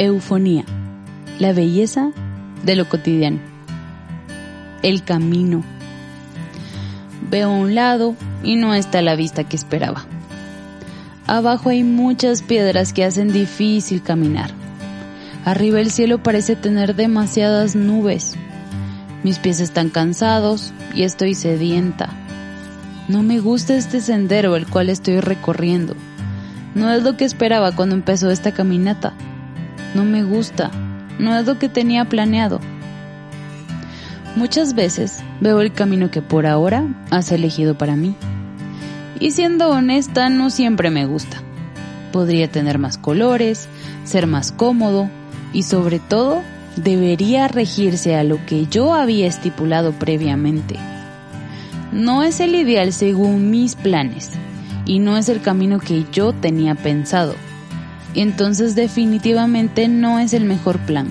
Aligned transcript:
Eufonía, 0.00 0.64
la 1.40 1.52
belleza 1.52 2.12
de 2.64 2.76
lo 2.76 2.88
cotidiano. 2.88 3.40
El 4.82 5.02
camino. 5.02 5.64
Veo 7.28 7.48
a 7.48 7.52
un 7.52 7.74
lado 7.74 8.14
y 8.44 8.54
no 8.54 8.74
está 8.74 9.02
la 9.02 9.16
vista 9.16 9.42
que 9.42 9.56
esperaba. 9.56 10.06
Abajo 11.26 11.70
hay 11.70 11.82
muchas 11.82 12.42
piedras 12.42 12.92
que 12.92 13.04
hacen 13.04 13.32
difícil 13.32 14.00
caminar. 14.00 14.52
Arriba 15.44 15.80
el 15.80 15.90
cielo 15.90 16.22
parece 16.22 16.54
tener 16.54 16.94
demasiadas 16.94 17.74
nubes. 17.74 18.36
Mis 19.24 19.40
pies 19.40 19.58
están 19.58 19.90
cansados 19.90 20.72
y 20.94 21.02
estoy 21.02 21.34
sedienta. 21.34 22.10
No 23.08 23.24
me 23.24 23.40
gusta 23.40 23.74
este 23.74 24.00
sendero 24.00 24.54
el 24.54 24.68
cual 24.68 24.90
estoy 24.90 25.18
recorriendo. 25.18 25.96
No 26.76 26.88
es 26.92 27.02
lo 27.02 27.16
que 27.16 27.24
esperaba 27.24 27.74
cuando 27.74 27.96
empezó 27.96 28.30
esta 28.30 28.52
caminata. 28.52 29.12
No 29.94 30.04
me 30.04 30.22
gusta. 30.22 30.70
No 31.18 31.36
es 31.36 31.46
lo 31.46 31.58
que 31.58 31.68
tenía 31.68 32.04
planeado. 32.04 32.60
Muchas 34.36 34.74
veces 34.74 35.22
veo 35.40 35.60
el 35.60 35.72
camino 35.72 36.10
que 36.10 36.22
por 36.22 36.46
ahora 36.46 36.86
has 37.10 37.32
elegido 37.32 37.76
para 37.76 37.96
mí. 37.96 38.14
Y 39.18 39.32
siendo 39.32 39.70
honesta, 39.70 40.28
no 40.28 40.50
siempre 40.50 40.90
me 40.90 41.06
gusta. 41.06 41.42
Podría 42.12 42.50
tener 42.50 42.78
más 42.78 42.98
colores, 42.98 43.68
ser 44.04 44.26
más 44.26 44.52
cómodo 44.52 45.10
y 45.52 45.64
sobre 45.64 45.98
todo 45.98 46.42
debería 46.76 47.48
regirse 47.48 48.14
a 48.14 48.22
lo 48.22 48.44
que 48.46 48.66
yo 48.66 48.94
había 48.94 49.26
estipulado 49.26 49.92
previamente. 49.92 50.76
No 51.90 52.22
es 52.22 52.40
el 52.40 52.54
ideal 52.54 52.92
según 52.92 53.50
mis 53.50 53.74
planes 53.74 54.30
y 54.84 54.98
no 55.00 55.16
es 55.16 55.28
el 55.28 55.40
camino 55.40 55.80
que 55.80 56.04
yo 56.12 56.32
tenía 56.32 56.74
pensado. 56.74 57.34
Entonces 58.20 58.74
definitivamente 58.74 59.86
no 59.86 60.18
es 60.18 60.32
el 60.32 60.42
mejor 60.42 60.80
plan. 60.80 61.06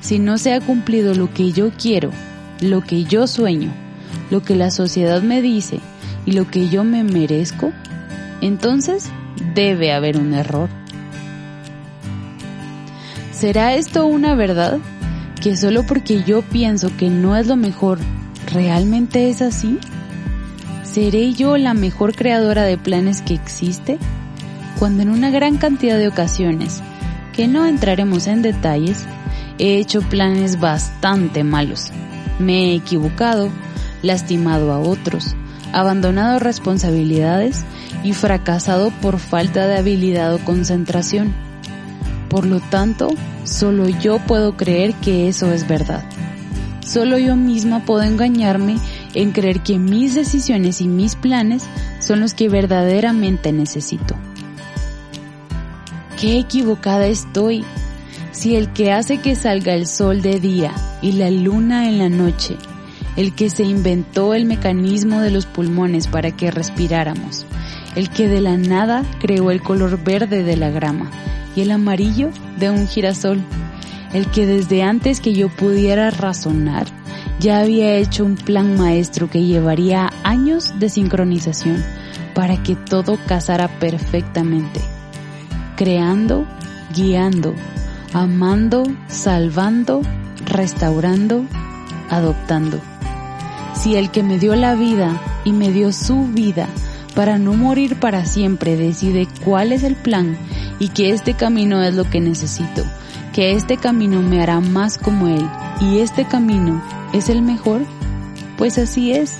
Si 0.00 0.18
no 0.18 0.38
se 0.38 0.54
ha 0.54 0.60
cumplido 0.62 1.14
lo 1.14 1.30
que 1.30 1.52
yo 1.52 1.72
quiero, 1.72 2.10
lo 2.62 2.80
que 2.80 3.04
yo 3.04 3.26
sueño, 3.26 3.70
lo 4.30 4.42
que 4.42 4.56
la 4.56 4.70
sociedad 4.70 5.20
me 5.20 5.42
dice 5.42 5.78
y 6.24 6.32
lo 6.32 6.50
que 6.50 6.70
yo 6.70 6.84
me 6.84 7.04
merezco, 7.04 7.70
entonces 8.40 9.10
debe 9.54 9.92
haber 9.92 10.16
un 10.16 10.32
error. 10.32 10.70
¿Será 13.30 13.74
esto 13.74 14.06
una 14.06 14.34
verdad? 14.34 14.78
¿Que 15.42 15.54
solo 15.54 15.84
porque 15.84 16.22
yo 16.22 16.40
pienso 16.40 16.90
que 16.96 17.10
no 17.10 17.36
es 17.36 17.46
lo 17.46 17.56
mejor, 17.56 17.98
realmente 18.50 19.28
es 19.28 19.42
así? 19.42 19.78
¿Seré 20.82 21.34
yo 21.34 21.58
la 21.58 21.74
mejor 21.74 22.14
creadora 22.14 22.62
de 22.62 22.78
planes 22.78 23.20
que 23.20 23.34
existe? 23.34 23.98
Cuando 24.80 25.02
en 25.02 25.10
una 25.10 25.28
gran 25.28 25.58
cantidad 25.58 25.98
de 25.98 26.08
ocasiones, 26.08 26.80
que 27.34 27.46
no 27.46 27.66
entraremos 27.66 28.26
en 28.26 28.40
detalles, 28.40 29.04
he 29.58 29.76
hecho 29.76 30.00
planes 30.00 30.58
bastante 30.58 31.44
malos. 31.44 31.90
Me 32.38 32.70
he 32.70 32.76
equivocado, 32.76 33.50
lastimado 34.00 34.72
a 34.72 34.78
otros, 34.78 35.36
abandonado 35.74 36.38
responsabilidades 36.38 37.66
y 38.02 38.14
fracasado 38.14 38.90
por 39.02 39.18
falta 39.18 39.66
de 39.66 39.76
habilidad 39.76 40.34
o 40.34 40.38
concentración. 40.38 41.34
Por 42.30 42.46
lo 42.46 42.60
tanto, 42.60 43.10
solo 43.44 43.86
yo 43.86 44.18
puedo 44.20 44.56
creer 44.56 44.94
que 44.94 45.28
eso 45.28 45.52
es 45.52 45.68
verdad. 45.68 46.04
Solo 46.86 47.18
yo 47.18 47.36
misma 47.36 47.84
puedo 47.84 48.02
engañarme 48.02 48.78
en 49.12 49.32
creer 49.32 49.60
que 49.60 49.78
mis 49.78 50.14
decisiones 50.14 50.80
y 50.80 50.88
mis 50.88 51.16
planes 51.16 51.64
son 51.98 52.20
los 52.20 52.32
que 52.32 52.48
verdaderamente 52.48 53.52
necesito. 53.52 54.16
Qué 56.20 56.38
equivocada 56.38 57.06
estoy. 57.06 57.64
Si 58.30 58.54
el 58.54 58.74
que 58.74 58.92
hace 58.92 59.22
que 59.22 59.34
salga 59.34 59.72
el 59.72 59.86
sol 59.86 60.20
de 60.20 60.38
día 60.38 60.70
y 61.00 61.12
la 61.12 61.30
luna 61.30 61.88
en 61.88 61.96
la 61.96 62.10
noche, 62.10 62.56
el 63.16 63.34
que 63.34 63.48
se 63.48 63.62
inventó 63.62 64.34
el 64.34 64.44
mecanismo 64.44 65.22
de 65.22 65.30
los 65.30 65.46
pulmones 65.46 66.08
para 66.08 66.30
que 66.36 66.50
respiráramos, 66.50 67.46
el 67.96 68.10
que 68.10 68.28
de 68.28 68.42
la 68.42 68.58
nada 68.58 69.02
creó 69.18 69.50
el 69.50 69.62
color 69.62 70.04
verde 70.04 70.42
de 70.42 70.58
la 70.58 70.68
grama 70.68 71.10
y 71.56 71.62
el 71.62 71.70
amarillo 71.70 72.28
de 72.58 72.68
un 72.68 72.86
girasol, 72.86 73.42
el 74.12 74.26
que 74.26 74.44
desde 74.44 74.82
antes 74.82 75.20
que 75.20 75.32
yo 75.32 75.48
pudiera 75.48 76.10
razonar 76.10 76.86
ya 77.38 77.60
había 77.60 77.94
hecho 77.94 78.26
un 78.26 78.36
plan 78.36 78.76
maestro 78.76 79.30
que 79.30 79.46
llevaría 79.46 80.10
años 80.22 80.78
de 80.78 80.90
sincronización 80.90 81.82
para 82.34 82.62
que 82.62 82.76
todo 82.76 83.18
casara 83.26 83.68
perfectamente, 83.78 84.80
creando, 85.80 86.44
guiando, 86.94 87.54
amando, 88.12 88.82
salvando, 89.08 90.02
restaurando, 90.44 91.46
adoptando. 92.10 92.78
Si 93.72 93.96
el 93.96 94.10
que 94.10 94.22
me 94.22 94.38
dio 94.38 94.54
la 94.56 94.74
vida 94.74 95.18
y 95.42 95.52
me 95.52 95.72
dio 95.72 95.94
su 95.94 96.26
vida 96.26 96.66
para 97.14 97.38
no 97.38 97.54
morir 97.54 97.98
para 97.98 98.26
siempre 98.26 98.76
decide 98.76 99.26
cuál 99.42 99.72
es 99.72 99.82
el 99.82 99.96
plan 99.96 100.36
y 100.78 100.88
que 100.88 101.12
este 101.12 101.32
camino 101.32 101.82
es 101.82 101.94
lo 101.94 102.04
que 102.04 102.20
necesito, 102.20 102.84
que 103.32 103.52
este 103.52 103.78
camino 103.78 104.20
me 104.20 104.42
hará 104.42 104.60
más 104.60 104.98
como 104.98 105.28
Él 105.28 105.48
y 105.80 106.00
este 106.00 106.26
camino 106.26 106.82
es 107.14 107.30
el 107.30 107.40
mejor, 107.40 107.80
pues 108.58 108.76
así 108.76 109.12
es. 109.12 109.38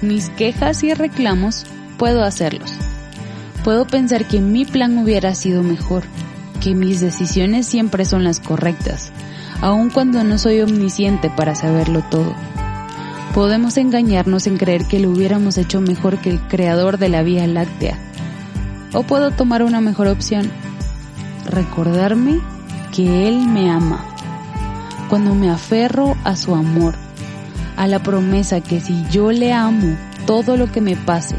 Mis 0.00 0.30
quejas 0.30 0.82
y 0.82 0.94
reclamos 0.94 1.66
puedo 1.98 2.24
hacerlos. 2.24 2.73
Puedo 3.64 3.86
pensar 3.86 4.28
que 4.28 4.42
mi 4.42 4.66
plan 4.66 4.98
hubiera 4.98 5.34
sido 5.34 5.62
mejor, 5.62 6.04
que 6.60 6.74
mis 6.74 7.00
decisiones 7.00 7.66
siempre 7.66 8.04
son 8.04 8.22
las 8.22 8.38
correctas, 8.38 9.10
aun 9.62 9.88
cuando 9.88 10.22
no 10.22 10.36
soy 10.36 10.60
omnisciente 10.60 11.30
para 11.30 11.54
saberlo 11.54 12.02
todo. 12.10 12.34
Podemos 13.34 13.78
engañarnos 13.78 14.46
en 14.46 14.58
creer 14.58 14.84
que 14.84 15.00
lo 15.00 15.08
hubiéramos 15.08 15.56
hecho 15.56 15.80
mejor 15.80 16.18
que 16.18 16.28
el 16.28 16.40
creador 16.42 16.98
de 16.98 17.08
la 17.08 17.22
Vía 17.22 17.46
Láctea. 17.46 17.98
O 18.92 19.02
puedo 19.02 19.30
tomar 19.30 19.62
una 19.62 19.80
mejor 19.80 20.08
opción, 20.08 20.50
recordarme 21.46 22.40
que 22.94 23.26
Él 23.28 23.46
me 23.46 23.70
ama. 23.70 24.04
Cuando 25.08 25.34
me 25.34 25.50
aferro 25.50 26.16
a 26.22 26.36
su 26.36 26.54
amor, 26.54 26.96
a 27.76 27.86
la 27.86 28.02
promesa 28.02 28.60
que 28.60 28.82
si 28.82 29.06
yo 29.10 29.32
le 29.32 29.54
amo, 29.54 29.96
todo 30.26 30.58
lo 30.58 30.70
que 30.70 30.82
me 30.82 30.96
pase, 30.96 31.36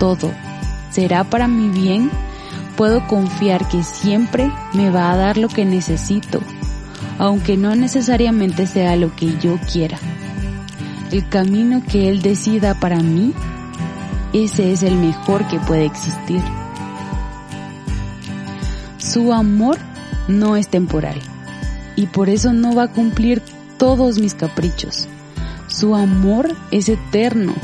todo, 0.00 0.32
será 0.90 1.24
para 1.24 1.48
mi 1.48 1.68
bien, 1.68 2.10
puedo 2.76 3.06
confiar 3.06 3.68
que 3.68 3.82
siempre 3.82 4.50
me 4.74 4.90
va 4.90 5.12
a 5.12 5.16
dar 5.16 5.38
lo 5.38 5.48
que 5.48 5.64
necesito, 5.64 6.40
aunque 7.18 7.56
no 7.56 7.74
necesariamente 7.74 8.66
sea 8.66 8.96
lo 8.96 9.14
que 9.16 9.38
yo 9.38 9.58
quiera. 9.72 9.98
El 11.10 11.28
camino 11.28 11.82
que 11.88 12.08
Él 12.08 12.20
decida 12.22 12.78
para 12.78 13.00
mí, 13.00 13.32
ese 14.32 14.72
es 14.72 14.82
el 14.82 14.96
mejor 14.96 15.46
que 15.48 15.58
puede 15.60 15.86
existir. 15.86 16.42
Su 18.98 19.32
amor 19.32 19.78
no 20.28 20.56
es 20.56 20.68
temporal 20.68 21.18
y 21.94 22.06
por 22.06 22.28
eso 22.28 22.52
no 22.52 22.74
va 22.74 22.84
a 22.84 22.92
cumplir 22.92 23.42
todos 23.78 24.18
mis 24.18 24.34
caprichos. 24.34 25.08
Su 25.68 25.94
amor 25.94 26.54
es 26.70 26.88
eterno 26.88 27.54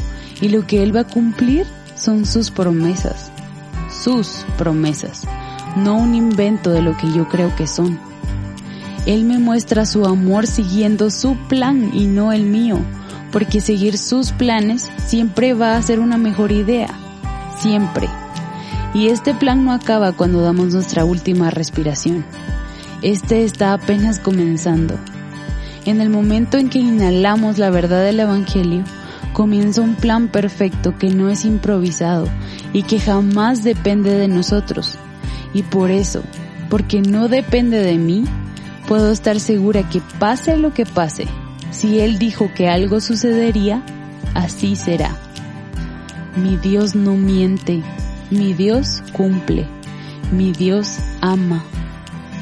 y 0.41 0.49
lo 0.49 0.66
que 0.66 0.83
Él 0.83 0.94
va 0.94 1.00
a 1.00 1.06
cumplir 1.06 1.66
son 2.03 2.27
sus 2.27 2.51
promesas. 2.51 3.31
Sus 4.03 4.45
promesas, 4.59 5.23
no 5.77 5.97
un 5.97 6.17
invento 6.17 6.71
de 6.71 6.83
lo 6.83 6.97
que 6.97 7.13
yo 7.13 7.29
creo 7.29 7.55
que 7.55 7.69
son. 7.69 8.01
Él 9.07 9.25
me 9.25 9.39
muestra 9.39 9.87
su 9.87 10.05
amor 10.05 10.49
siguiendo 10.49 11.11
su 11.11 11.37
plan 11.49 11.91
y 11.95 12.07
no 12.07 12.33
el 12.33 12.43
mío, 12.43 12.81
porque 13.31 13.61
seguir 13.61 13.99
sus 13.99 14.33
planes 14.33 14.91
siempre 15.07 15.55
va 15.55 15.77
a 15.77 15.83
ser 15.83 16.01
una 16.01 16.19
mejor 16.19 16.51
idea. 16.51 16.89
Siempre. 17.61 18.09
Y 18.95 19.09
este 19.09 19.33
plan 19.33 19.65
no 19.65 19.72
acaba 19.72 20.13
cuando 20.13 20.43
damos 20.43 20.75
nuestra 20.75 21.05
última 21.05 21.51
respiración. 21.51 22.25
Este 23.03 23.45
está 23.45 23.75
apenas 23.75 24.19
comenzando. 24.19 24.98
En 25.84 26.01
el 26.01 26.10
momento 26.10 26.59
en 26.59 26.69
que 26.69 26.81
inhalamos 26.81 27.59
la 27.59 27.71
verdad 27.71 28.05
del 28.05 28.21
Evangelio, 28.21 28.84
comienza 29.33 29.81
un 29.81 29.95
plan 29.95 30.29
perfecto 30.29 30.97
que 30.99 31.11
no 31.11 31.29
es 31.29 31.45
improvisado 31.45 32.29
y 32.73 32.83
que 32.83 33.01
jamás 33.01 33.65
depende 33.65 34.11
de 34.11 34.29
nosotros. 34.29 34.99
Y 35.55 35.63
por 35.63 35.91
eso, 35.91 36.23
porque 36.69 37.01
no 37.01 37.29
depende 37.29 37.79
de 37.79 37.99
mí, 37.99 38.25
puedo 38.89 39.11
estar 39.11 39.41
segura 39.41 39.89
que 39.89 40.01
pase 40.19 40.57
lo 40.57 40.73
que 40.73 40.87
pase, 40.87 41.27
si 41.71 42.01
Él 42.01 42.19
dijo 42.19 42.51
que 42.55 42.69
algo 42.69 43.01
sucedería, 43.01 43.83
así 44.34 44.77
será. 44.77 45.17
Mi 46.37 46.57
Dios 46.57 46.95
no 46.95 47.17
miente, 47.17 47.83
mi 48.31 48.55
Dios 48.55 49.03
cumple, 49.13 49.67
mi 50.31 50.53
Dios 50.53 50.99
ama. 51.21 51.65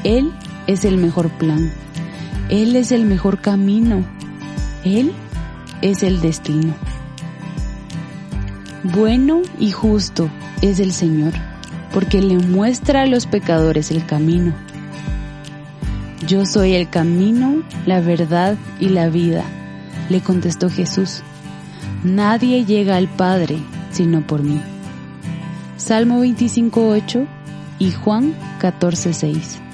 Él 0.03 0.31
es 0.67 0.85
el 0.85 0.97
mejor 0.97 1.29
plan, 1.29 1.71
Él 2.49 2.75
es 2.75 2.91
el 2.91 3.05
mejor 3.05 3.39
camino, 3.41 4.03
Él 4.83 5.13
es 5.81 6.03
el 6.03 6.21
destino. 6.21 6.73
Bueno 8.83 9.41
y 9.59 9.71
justo 9.71 10.29
es 10.61 10.79
el 10.79 10.93
Señor, 10.93 11.33
porque 11.93 12.21
le 12.21 12.37
muestra 12.37 13.03
a 13.03 13.05
los 13.07 13.25
pecadores 13.25 13.91
el 13.91 14.05
camino. 14.05 14.53
Yo 16.27 16.45
soy 16.45 16.73
el 16.73 16.89
camino, 16.89 17.63
la 17.85 17.99
verdad 17.99 18.57
y 18.79 18.89
la 18.89 19.09
vida, 19.09 19.43
le 20.09 20.21
contestó 20.21 20.69
Jesús. 20.69 21.21
Nadie 22.03 22.65
llega 22.65 22.95
al 22.95 23.07
Padre 23.07 23.59
sino 23.91 24.25
por 24.25 24.41
mí. 24.43 24.59
Salmo 25.77 26.23
25.8 26.23 27.27
y 27.79 27.91
Juan 27.91 28.33
14.6. 28.59 29.70